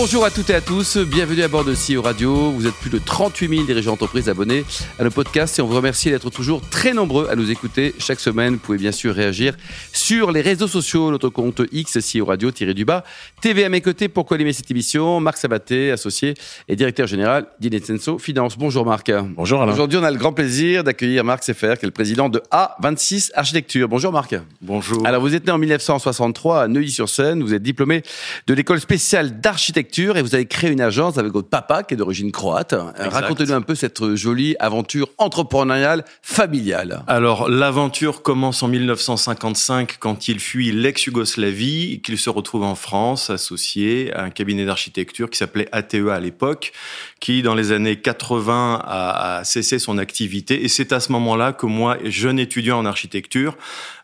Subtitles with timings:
[0.00, 2.52] Bonjour à toutes et à tous, bienvenue à bord de CEO Radio.
[2.52, 4.64] Vous êtes plus de 38 000 dirigeants d'entreprise abonnés
[4.96, 8.20] à nos podcasts et on vous remercie d'être toujours très nombreux à nous écouter chaque
[8.20, 8.54] semaine.
[8.54, 9.56] Vous pouvez bien sûr réagir
[9.92, 13.02] sur les réseaux sociaux, notre compte X, CEO Radio, tiré du bas.
[13.40, 16.34] TV à mes côtés pour co-animer cette émission, Marc Sabaté, associé
[16.68, 18.56] et directeur général d'Inetsenso Finance.
[18.56, 19.10] Bonjour Marc.
[19.34, 19.72] Bonjour Alain.
[19.72, 23.32] Aujourd'hui, on a le grand plaisir d'accueillir Marc Seffer, qui est le président de A26
[23.34, 23.88] Architecture.
[23.88, 24.36] Bonjour Marc.
[24.62, 25.04] Bonjour.
[25.04, 27.42] Alors, vous êtes né en 1963 à Neuilly-sur-Seine.
[27.42, 28.04] Vous êtes diplômé
[28.46, 31.96] de l'école spéciale d'architecture et vous avez créé une agence avec votre papa qui est
[31.96, 32.74] d'origine croate.
[32.98, 37.02] Racontez-nous un peu cette jolie aventure entrepreneuriale familiale.
[37.06, 43.30] Alors, l'aventure commence en 1955 quand il fuit l'ex-Yougoslavie et qu'il se retrouve en France
[43.30, 46.72] associé à un cabinet d'architecture qui s'appelait ATEA à l'époque,
[47.20, 50.64] qui dans les années 80 a, a cessé son activité.
[50.64, 53.56] Et c'est à ce moment-là que moi, jeune étudiant en architecture,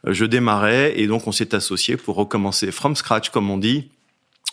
[0.06, 3.88] je démarrais et donc on s'est associé pour recommencer from scratch, comme on dit,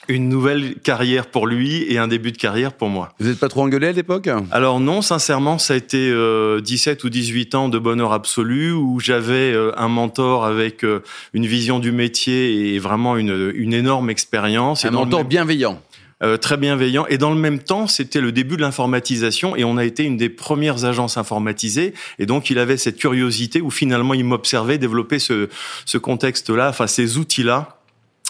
[0.07, 3.09] une nouvelle carrière pour lui et un début de carrière pour moi.
[3.19, 4.29] Vous n'êtes pas trop engueulé à l'époque?
[4.51, 8.99] Alors non, sincèrement, ça a été euh, 17 ou 18 ans de bonheur absolu où
[8.99, 14.09] j'avais euh, un mentor avec euh, une vision du métier et vraiment une, une énorme
[14.09, 14.85] expérience.
[14.85, 15.27] Un mentor même...
[15.27, 15.81] bienveillant.
[16.23, 17.07] Euh, très bienveillant.
[17.07, 20.17] Et dans le même temps, c'était le début de l'informatisation et on a été une
[20.17, 21.95] des premières agences informatisées.
[22.19, 25.49] Et donc, il avait cette curiosité où finalement, il m'observait développer ce,
[25.85, 27.80] ce contexte-là, enfin ces outils-là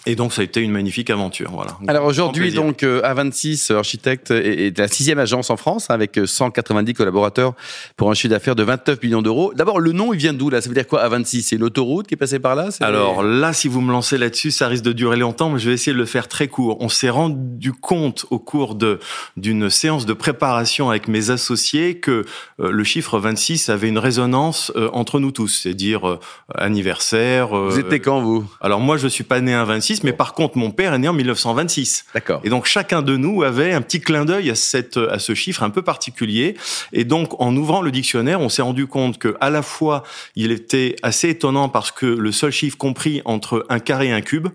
[0.05, 1.77] et donc ça a été une magnifique aventure, voilà.
[1.87, 6.93] Alors aujourd'hui donc euh, A26 Architecte est la sixième agence en France hein, avec 190
[6.93, 7.53] collaborateurs
[7.97, 9.53] pour un chiffre d'affaires de 29 millions d'euros.
[9.55, 10.61] D'abord le nom il vient d'où là?
[10.61, 12.69] Ça veut dire quoi A26 C'est l'autoroute qui est passée par là?
[12.79, 15.75] Alors là si vous me lancez là-dessus ça risque de durer longtemps mais je vais
[15.75, 16.77] essayer de le faire très court.
[16.79, 18.99] On s'est rendu compte au cours de
[19.37, 22.25] d'une séance de préparation avec mes associés que
[22.59, 26.19] euh, le chiffre 26 avait une résonance euh, entre nous tous, c'est-à-dire euh,
[26.55, 27.49] anniversaire.
[27.49, 28.45] vous étiez quand vous?
[28.61, 31.07] Alors moi je suis pas né un 26 mais par contre, mon père est né
[31.07, 32.05] en 1926.
[32.13, 32.41] D'accord.
[32.43, 35.63] Et donc, chacun de nous avait un petit clin d'œil à cette, à ce chiffre
[35.63, 36.55] un peu particulier.
[36.93, 40.03] Et donc, en ouvrant le dictionnaire, on s'est rendu compte que, à la fois,
[40.35, 44.21] il était assez étonnant parce que le seul chiffre compris entre un carré et un
[44.21, 44.47] cube.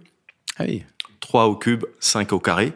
[0.59, 0.85] Ah oui.
[1.21, 2.73] 3 au cube, 5 au carré.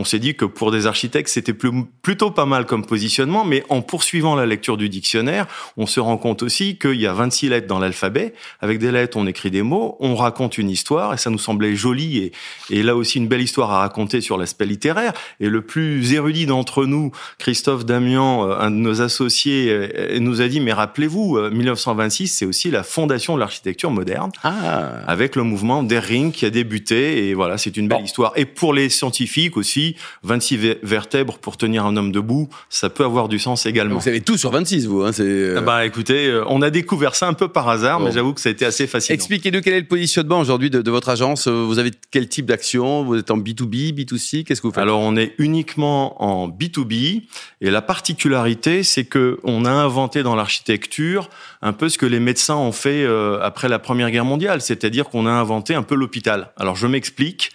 [0.00, 3.82] On s'est dit que pour des architectes, c'était plutôt pas mal comme positionnement, mais en
[3.82, 7.66] poursuivant la lecture du dictionnaire, on se rend compte aussi qu'il y a 26 lettres
[7.66, 8.32] dans l'alphabet.
[8.60, 11.74] Avec des lettres, on écrit des mots, on raconte une histoire, et ça nous semblait
[11.74, 12.32] joli, et,
[12.70, 15.12] et là aussi une belle histoire à raconter sur l'aspect littéraire.
[15.40, 20.60] Et le plus érudit d'entre nous, Christophe Damian, un de nos associés, nous a dit,
[20.60, 25.00] mais rappelez-vous, 1926, c'est aussi la fondation de l'architecture moderne, ah.
[25.08, 28.04] avec le mouvement Der Ring qui a débuté, et voilà, c'est une belle bon.
[28.04, 28.32] histoire.
[28.36, 29.87] Et pour les scientifiques aussi,
[30.22, 33.96] 26 vertèbres pour tenir un homme debout, ça peut avoir du sens également.
[33.96, 35.02] Vous savez tout sur 26, vous.
[35.02, 35.54] Hein, c'est.
[35.56, 38.06] Ah bah écoutez, on a découvert ça un peu par hasard, bon.
[38.06, 39.14] mais j'avoue que ça a été assez fascinant.
[39.14, 41.48] Expliquez-nous quel est le positionnement aujourd'hui de, de, votre agence.
[41.48, 43.04] Vous avez quel type d'action?
[43.04, 44.82] Vous êtes en B2B, B2C Qu'est-ce que vous faites?
[44.82, 47.22] Alors on est uniquement en B2B
[47.60, 51.28] et la particularité, c'est que on a inventé dans l'architecture
[51.62, 55.08] un peu ce que les médecins ont fait euh, après la Première Guerre mondiale, c'est-à-dire
[55.08, 56.52] qu'on a inventé un peu l'hôpital.
[56.56, 57.52] Alors je m'explique.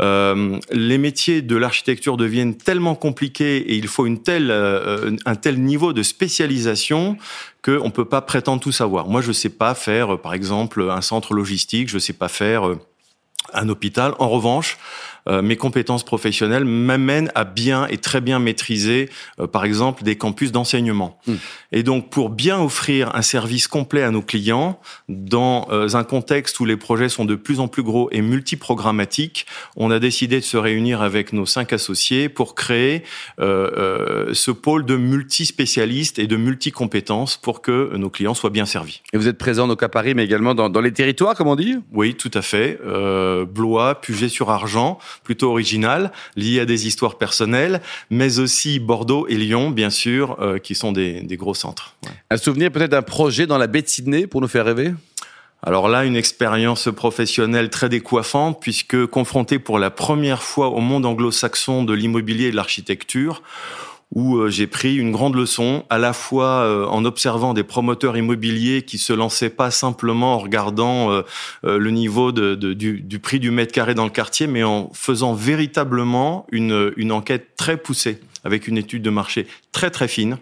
[0.00, 5.34] Euh, les métiers de l'architecture deviennent tellement compliqués et il faut une telle, euh, un
[5.34, 7.16] tel niveau de spécialisation
[7.62, 9.06] qu'on ne peut pas prétendre tout savoir.
[9.06, 12.28] Moi, je ne sais pas faire, par exemple, un centre logistique, je ne sais pas
[12.28, 12.74] faire
[13.52, 14.14] un hôpital.
[14.18, 14.78] En revanche,
[15.28, 19.08] euh, mes compétences professionnelles m'amènent à bien et très bien maîtriser,
[19.38, 21.20] euh, par exemple, des campus d'enseignement.
[21.26, 21.32] Hmm.
[21.32, 21.38] Mmh.
[21.72, 26.58] Et donc, pour bien offrir un service complet à nos clients, dans euh, un contexte
[26.60, 30.44] où les projets sont de plus en plus gros et multiprogrammatiques, on a décidé de
[30.44, 33.04] se réunir avec nos cinq associés pour créer
[33.38, 39.02] ce pôle de multispécialistes et de multicompétences pour que nos clients soient bien servis.
[39.12, 41.56] Et vous êtes présent donc à Paris, mais également dans, dans les territoires, comme on
[41.56, 41.76] dit?
[41.92, 42.78] Oui, tout à fait.
[42.84, 49.70] Euh, Blois, Puget-sur-Argent, plutôt original, lié à des histoires personnelles, mais aussi Bordeaux et Lyon,
[49.70, 51.96] bien sûr, euh, qui sont des, des gros centres.
[52.04, 52.12] Ouais.
[52.30, 54.92] Un souvenir peut-être d'un projet dans la baie de Sydney pour nous faire rêver?
[55.64, 61.06] Alors là, une expérience professionnelle très décoiffante, puisque confronté pour la première fois au monde
[61.06, 63.42] anglo-saxon de l'immobilier et de l'architecture,
[64.12, 68.16] où euh, j'ai pris une grande leçon, à la fois euh, en observant des promoteurs
[68.16, 71.22] immobiliers qui se lançaient pas simplement en regardant euh,
[71.62, 76.46] le niveau du, du, prix du mètre carré dans le quartier, mais en faisant véritablement
[76.52, 80.38] une, une enquête très poussée, avec une étude de marché très très fine.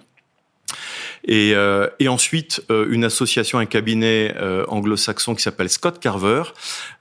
[1.25, 6.43] Et, euh, et ensuite, euh, une association, un cabinet euh, anglo-saxon qui s'appelle Scott Carver,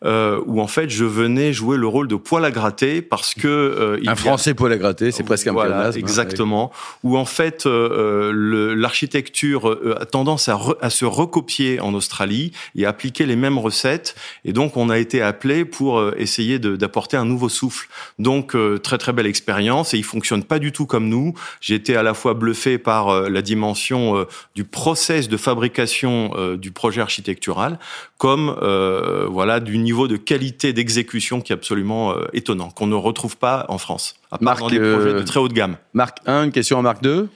[0.03, 3.47] euh, où en fait, je venais jouer le rôle de poil à gratter parce que...
[3.47, 6.71] euh, Un a- français poil à gratter, c'est presque un voilà, pléonasme, hein, exactement.
[7.03, 12.85] Où en fait euh, l'architecture a tendance à, re- à se recopier en Australie et
[12.85, 14.15] à appliquer les mêmes recettes.
[14.45, 17.87] Et donc on a été appelé pour essayer d'apporter un nouveau souffle.
[18.19, 21.33] Donc euh, très très belle expérience et il fonctionne pas du tout comme nous.
[21.61, 24.25] J'ai été à la fois bluffé par la dimension euh,
[24.55, 27.79] du process de fabrication euh, du projet architectural,
[28.17, 32.95] comme euh, voilà du niveau de qualité d'exécution qui est absolument euh, étonnant, qu'on ne
[32.95, 35.53] retrouve pas en France, à part Marc, dans des euh, projets de très haut de
[35.53, 35.77] gamme.
[35.93, 37.29] Marc 1, une question à Marc 2.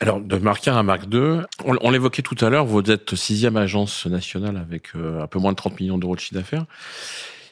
[0.00, 3.16] Alors, de Mark 1 à Mark 2, on, on l'évoquait tout à l'heure, vous êtes
[3.16, 6.64] sixième agence nationale avec euh, un peu moins de 30 millions d'euros de chiffre d'affaires,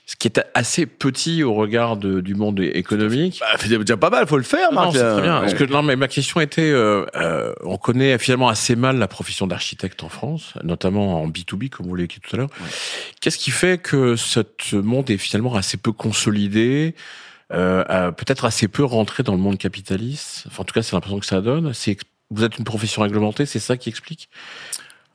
[0.09, 3.39] ce qui est assez petit au regard de- du monde économique.
[3.41, 4.93] Bah, c'est déjà pas mal, faut le faire, Non, Marc.
[4.93, 5.13] c'est là.
[5.15, 5.35] très bien.
[5.35, 5.41] Ouais.
[5.41, 9.09] Parce que non, mais ma question était, euh, euh, on connaît finalement assez mal la
[9.09, 12.51] profession d'architecte en France, notamment en B2B, comme vous l'avez dit tout à l'heure.
[13.21, 16.95] Qu'est-ce qui fait que ce monde est finalement assez peu consolidé,
[17.53, 20.45] euh, euh, peut-être assez peu rentré dans le monde capitaliste?
[20.47, 21.75] Enfin, en tout cas, c'est l'impression que ça donne.
[21.75, 21.97] C'est
[22.31, 24.29] vous êtes une profession réglementée, c'est ça qui explique?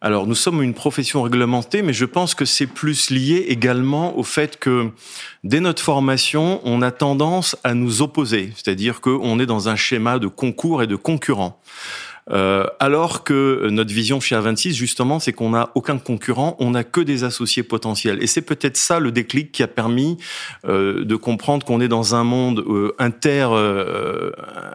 [0.04, 4.24] Alors, nous sommes une profession réglementée, mais je pense que c'est plus lié également au
[4.24, 4.90] fait que
[5.44, 10.18] dès notre formation, on a tendance à nous opposer, c'est-à-dire qu'on est dans un schéma
[10.18, 11.62] de concours et de concurrents.
[12.30, 16.84] Euh, alors que notre vision chez A26, justement, c'est qu'on n'a aucun concurrent, on n'a
[16.84, 18.22] que des associés potentiels.
[18.24, 20.18] Et c'est peut-être ça le déclic qui a permis
[20.68, 23.48] euh, de comprendre qu'on est dans un monde euh, inter,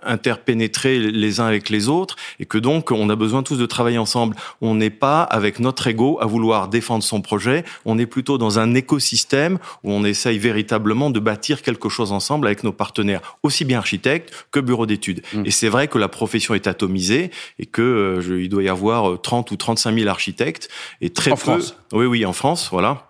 [0.07, 3.67] euh, interpénétré les uns avec les autres, et que donc on a besoin tous de
[3.67, 4.37] travailler ensemble.
[4.61, 8.59] On n'est pas avec notre ego à vouloir défendre son projet, on est plutôt dans
[8.59, 13.65] un écosystème où on essaye véritablement de bâtir quelque chose ensemble avec nos partenaires, aussi
[13.65, 15.23] bien architectes que bureaux d'études.
[15.33, 15.43] Mm.
[15.47, 19.11] Et c'est vrai que la profession est atomisée et que euh, il doit y avoir
[19.11, 20.69] euh, 30 ou 35 000 architectes
[21.01, 21.41] et très En peu.
[21.41, 21.77] France.
[21.93, 23.06] Oui, oui, en France, voilà.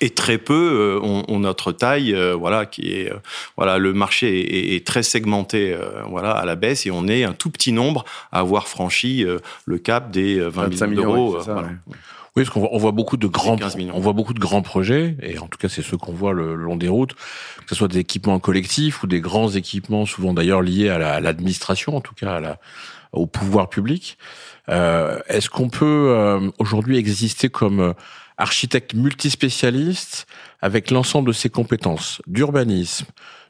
[0.00, 3.16] Et très peu euh, ont, ont notre taille, euh, voilà, qui est, euh,
[3.56, 7.08] voilà, le marché est, est- est très segmenté, euh, voilà, à la baisse, et on
[7.08, 10.86] est un tout petit nombre à avoir franchi euh, le cap des euh, 20 25
[10.86, 11.30] millions millions, d'euros.
[11.32, 11.68] ouais, euh, c'est ça, voilà.
[11.68, 11.74] ouais.
[12.36, 13.94] Oui, parce qu'on voit, on voit beaucoup de grands, 15 millions.
[13.96, 16.54] on voit beaucoup de grands projets, et en tout cas, c'est ceux qu'on voit le,
[16.54, 20.32] le long des routes, que ce soit des équipements collectifs ou des grands équipements, souvent
[20.32, 22.58] d'ailleurs liés à la- à l'administration, en tout cas à la,
[23.12, 24.16] au pouvoir public.
[24.68, 27.92] Euh, Est-ce qu'on peut euh, aujourd'hui exister comme euh,
[28.38, 30.26] architecte multispécialiste
[30.62, 33.06] avec l'ensemble de ses compétences d'urbanisme,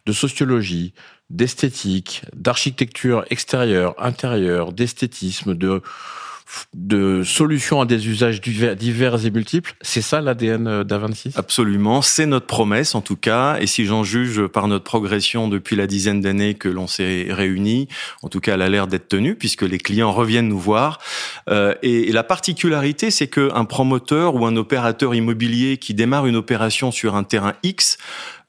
[0.06, 0.94] de sociologie,
[1.30, 5.82] d'esthétique, d'architecture extérieure, intérieure, d'esthétisme, de
[6.74, 9.74] de solutions à des usages divers, et multiples.
[9.80, 14.46] C'est ça l'ADN d'A26 Absolument, c'est notre promesse en tout cas, et si j'en juge
[14.46, 17.88] par notre progression depuis la dizaine d'années que l'on s'est réunis,
[18.22, 20.98] en tout cas elle a l'air d'être tenue puisque les clients reviennent nous voir.
[21.48, 26.36] Euh, et, et la particularité, c'est qu'un promoteur ou un opérateur immobilier qui démarre une
[26.36, 27.98] opération sur un terrain X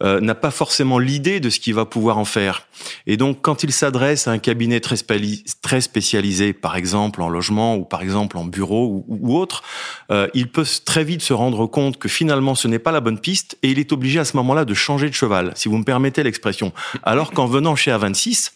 [0.02, 2.68] euh, n'a pas forcément l'idée de ce qu'il va pouvoir en faire.
[3.06, 7.84] Et donc, quand il s'adresse à un cabinet très, spécialisé, par exemple en logement ou
[7.84, 9.64] par exemple en bureau ou, ou autre,
[10.12, 13.20] euh, il peut très vite se rendre compte que finalement ce n'est pas la bonne
[13.20, 15.84] piste et il est obligé à ce moment-là de changer de cheval, si vous me
[15.84, 16.72] permettez l'expression.
[17.04, 18.52] Alors qu'en venant chez A26,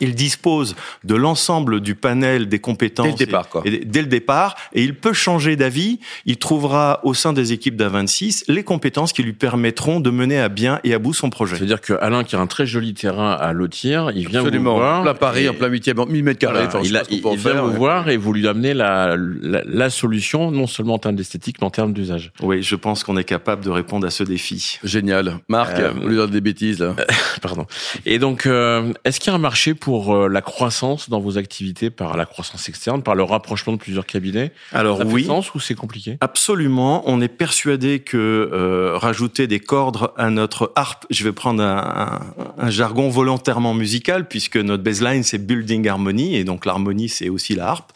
[0.00, 0.74] il dispose
[1.04, 3.62] de l'ensemble du panel des compétences Dès le départ, quoi.
[3.64, 5.98] et- et dès le départ, et il peut changer d'avis.
[6.26, 10.48] Il trouvera au sein des équipes d'A26 les compétences qui lui permettront de mener à
[10.48, 11.54] bien et à bout son projet.
[11.56, 14.40] Ça veut dire que Alain, qui a un très joli terrain à lotir, il vient
[14.40, 14.72] Absolument.
[14.72, 15.00] vous voir.
[15.00, 16.66] En plein Paris, et- en plein 8e, en 1000 mètres carrés.
[16.70, 17.02] Voilà, il, a-
[17.34, 17.76] vient vous ouais.
[17.76, 21.66] voir et vous lui amenez la, la, la solution, non seulement en termes d'esthétique, mais
[21.66, 22.32] en termes d'usage.
[22.42, 24.78] Oui, je pense qu'on est capable de répondre à ce défi.
[24.84, 25.38] Génial.
[25.48, 26.94] Marc, Euh, on lui donne des bêtises, là.
[27.42, 27.66] Pardon.
[28.06, 31.36] Et donc, euh, est-ce qu'il y a un marché pour euh, la croissance dans vos
[31.38, 34.52] activités par la croissance externe, par le rapprochement de plusieurs cabinets?
[34.72, 36.16] Alors Ça fait oui, sens ou c'est compliqué?
[36.20, 38.16] Absolument, on est persuadé que
[38.52, 42.20] euh, rajouter des cordes à notre harpe, je vais prendre un,
[42.58, 47.28] un- un jargon volontairement musical puisque notre baseline c'est building harmony et donc l'harmonie c'est
[47.28, 47.92] aussi la harpe.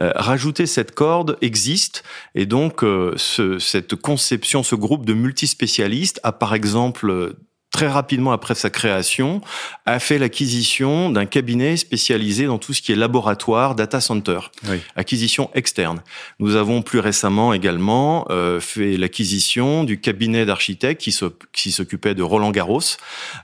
[0.00, 6.20] Euh, rajouter cette corde existe et donc euh, ce- cette conception, ce groupe de multispécialistes
[6.22, 7.34] a par exemple
[7.78, 9.40] très rapidement après sa création,
[9.86, 14.78] a fait l'acquisition d'un cabinet spécialisé dans tout ce qui est laboratoire, data center, Oui.
[14.96, 16.02] acquisition externe.
[16.40, 22.16] Nous avons plus récemment également euh, fait l'acquisition du cabinet d'architectes qui s'oc- qui s'occupait
[22.16, 22.80] de Roland Garros,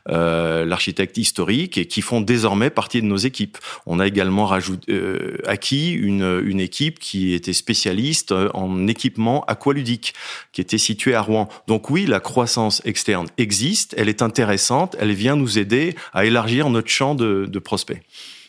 [0.08, 3.56] euh, l'architecte historique, et qui font désormais partie de nos équipes.
[3.86, 10.12] On a également rajouté, euh, acquis une, une équipe qui était spécialiste en équipement aqualudique,
[10.52, 11.48] qui était située à Rouen.
[11.68, 16.70] Donc oui, la croissance externe existe, elle est intéressante, elle vient nous aider à élargir
[16.70, 18.02] notre champ de, de prospects.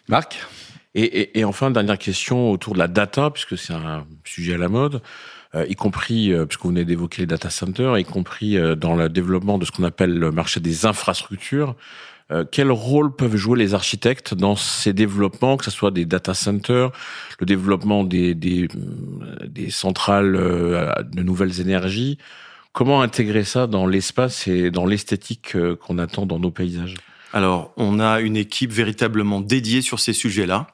[0.08, 0.38] Marc?
[0.98, 4.70] Et, et, enfin, dernière question autour de la data, puisque c'est un sujet à la
[4.70, 5.02] mode,
[5.54, 8.96] euh, y compris, euh, puisque vous venez d'évoquer les data centers, y compris euh, dans
[8.96, 11.76] le développement de ce qu'on appelle le marché des infrastructures.
[12.52, 16.90] quel rôle peuvent jouer les architectes dans ces développements, que ce soit des data centers,
[17.40, 18.68] le développement des, des,
[19.46, 22.18] des centrales de nouvelles énergies
[22.76, 26.96] Comment intégrer ça dans l'espace et dans l'esthétique qu'on attend dans nos paysages?
[27.32, 30.68] Alors, on a une équipe véritablement dédiée sur ces sujets-là.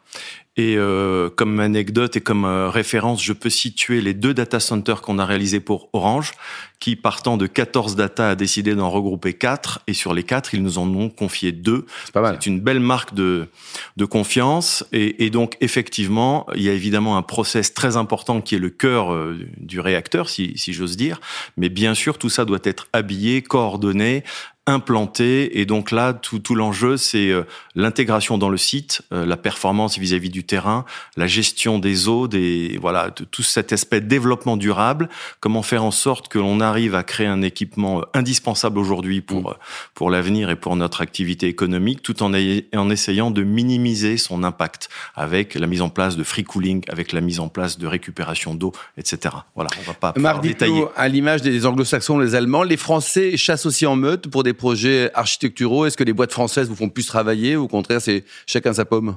[0.57, 5.01] Et euh, comme anecdote et comme euh, référence, je peux situer les deux data centers
[5.01, 6.33] qu'on a réalisés pour Orange,
[6.81, 10.61] qui partant de 14 data a décidé d'en regrouper 4, et sur les 4, ils
[10.61, 11.85] nous en ont confié deux.
[12.03, 12.37] C'est pas mal.
[12.41, 13.47] C'est une belle marque de,
[13.95, 18.55] de confiance, et, et, donc effectivement, il y a évidemment un process très important qui
[18.55, 21.21] est le cœur euh, du réacteur, si, si j'ose dire,
[21.55, 24.25] mais bien sûr, tout ça doit être habillé, coordonné,
[24.67, 25.59] implanté.
[25.59, 27.43] Et donc là, tout, tout l'enjeu, c'est euh,
[27.75, 30.85] l'intégration dans le site, euh, la performance vis-à-vis du terrain,
[31.17, 35.09] la gestion des eaux, des voilà, tout cet aspect développement durable.
[35.39, 39.51] Comment faire en sorte que l'on arrive à créer un équipement euh, indispensable aujourd'hui pour
[39.51, 39.55] mmh.
[39.95, 44.89] pour l'avenir et pour notre activité économique, tout en, en essayant de minimiser son impact
[45.15, 48.53] avec la mise en place de free cooling, avec la mise en place de récupération
[48.53, 49.35] d'eau, etc.
[49.55, 50.85] Voilà, on va pas Marc détailler.
[50.95, 55.11] À l'image des anglo-saxons, les Allemands, les Français chassent aussi en meute pour des projets
[55.13, 58.73] architecturaux Est-ce que les boîtes françaises vous font plus travailler ou au contraire c'est chacun
[58.73, 59.15] sa pomme?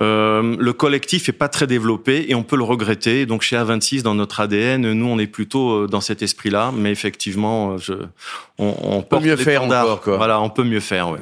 [0.00, 3.26] Euh, le collectif est pas très développé et on peut le regretter.
[3.26, 6.90] Donc chez A26, dans notre ADN, nous on est plutôt euh, dans cet esprit-là, mais
[6.90, 7.92] effectivement, euh, je,
[8.58, 10.00] on, on peut mieux faire encore.
[10.00, 10.16] Quoi.
[10.16, 11.10] Voilà, on peut mieux faire.
[11.10, 11.18] Ouais.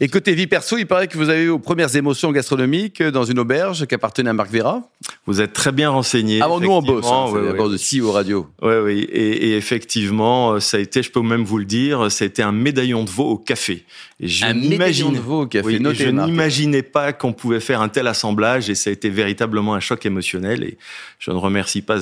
[0.00, 3.24] Et côté vie perso, il paraît que vous avez eu vos premières émotions gastronomiques dans
[3.24, 4.82] une auberge qui appartenait à Marc Vera.
[5.26, 6.42] Vous êtes très bien renseigné.
[6.42, 7.68] Avant nous on bosse, hein, ouais, ouais.
[7.70, 8.46] de CEO Radio.
[8.60, 9.08] Oui, oui.
[9.10, 12.42] Et, et, effectivement, ça a été, je peux même vous le dire, ça a été
[12.42, 13.84] un médaillon de veau au café.
[14.20, 15.66] Et je un médaillon de veau au café.
[15.66, 19.74] Oui, je n'imaginais pas qu'on pouvait faire un tel assemblage et ça a été véritablement
[19.74, 20.78] un choc émotionnel et
[21.18, 21.98] je ne remercie pas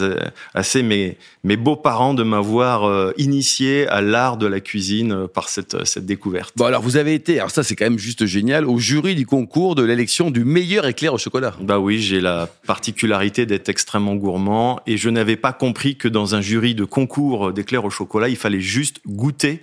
[0.55, 5.49] assez mes, mes beaux-parents de m'avoir euh, initié à l'art de la cuisine euh, par
[5.49, 6.53] cette, cette découverte.
[6.57, 9.27] Bon alors vous avez été, alors ça c'est quand même juste génial, au jury du
[9.27, 11.55] concours de l'élection du meilleur éclair au chocolat.
[11.61, 16.35] Bah oui, j'ai la particularité d'être extrêmement gourmand et je n'avais pas compris que dans
[16.35, 19.63] un jury de concours d'éclair au chocolat, il fallait juste goûter,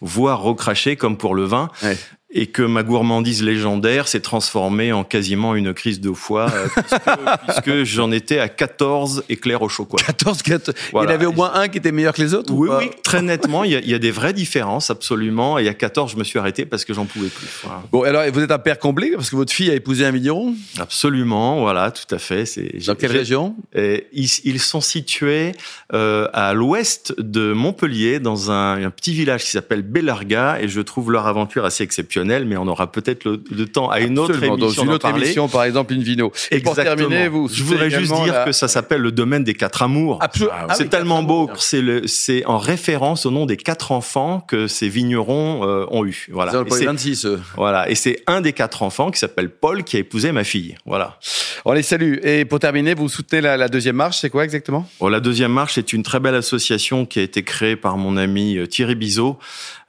[0.00, 1.70] voire recracher comme pour le vin.
[1.82, 1.96] Ouais
[2.36, 7.62] et que ma gourmandise légendaire s'est transformée en quasiment une crise de foie, euh, puisque,
[7.62, 10.04] puisque j'en étais à 14 éclairs au chocolat.
[10.04, 10.76] 14, 14.
[10.90, 11.06] Voilà.
[11.06, 12.90] Il y en avait au moins un qui était meilleur que les autres Oui, oui,
[13.04, 13.62] très nettement.
[13.62, 15.58] Il y, a, il y, a, des vraies différences, absolument.
[15.58, 17.46] Et à 14, je me suis arrêté parce que j'en pouvais plus.
[17.62, 17.82] Voilà.
[17.92, 20.54] Bon, alors, vous êtes un père comblé parce que votre fille a épousé un vigneron
[20.80, 22.46] Absolument, voilà, tout à fait.
[22.46, 23.54] C'est, Dans quelle région?
[23.76, 25.52] et ils, ils, sont situés
[25.92, 30.80] euh, à l'ouest de Montpellier, dans un, un petit village qui s'appelle Bellarga, et je
[30.80, 34.42] trouve leur aventure assez exceptionnelle mais on aura peut-être le, le, temps à une autre
[34.42, 34.56] émission.
[34.56, 36.32] Dans une autre émission, par exemple, une vino.
[36.50, 37.48] Et pour terminer, vous.
[37.48, 38.44] Je voudrais juste dire la...
[38.44, 40.18] que ça s'appelle le domaine des quatre amours.
[40.20, 40.54] Absolument.
[40.68, 41.50] Ah, c'est oui, tellement beau.
[41.56, 46.26] C'est c'est en référence au nom des quatre enfants que ces vignerons euh, ont eu.
[46.30, 46.52] Voilà.
[46.70, 47.26] C'est 26.
[47.26, 47.40] Euh.
[47.56, 47.88] Voilà.
[47.90, 50.76] Et c'est un des quatre enfants qui s'appelle Paul qui a épousé ma fille.
[50.86, 51.18] Voilà.
[51.64, 52.16] On les salue.
[52.22, 54.18] Et pour terminer, vous soutenez la, la deuxième marche.
[54.18, 54.88] C'est quoi exactement?
[55.00, 58.16] Bon, La deuxième marche est une très belle association qui a été créée par mon
[58.16, 59.38] ami euh, Thierry Bizot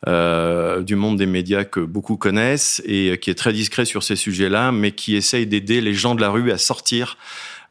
[0.07, 4.15] euh, du monde des médias que beaucoup connaissent et qui est très discret sur ces
[4.15, 7.17] sujets-là, mais qui essaye d'aider les gens de la rue à sortir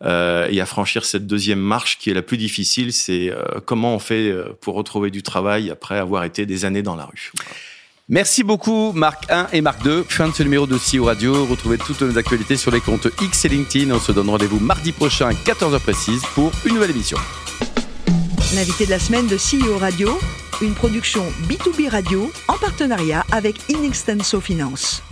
[0.03, 2.93] euh, et à franchir cette deuxième marche qui est la plus difficile.
[2.93, 6.83] C'est euh, comment on fait euh, pour retrouver du travail après avoir été des années
[6.83, 7.33] dans la rue.
[8.09, 10.05] Merci beaucoup Marc 1 et Marc 2.
[10.07, 11.47] Fin de ce numéro de CEO Radio.
[11.47, 13.95] Retrouvez toutes nos actualités sur les comptes X et LinkedIn.
[13.95, 17.17] On se donne rendez-vous mardi prochain à 14h précise pour une nouvelle émission.
[18.55, 20.19] L'invité de la semaine de CEO Radio,
[20.61, 25.03] une production B2B Radio en partenariat avec Inextenso Finance.